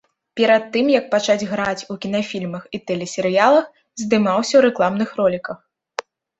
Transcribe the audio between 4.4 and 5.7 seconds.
ў рэкламных роліках.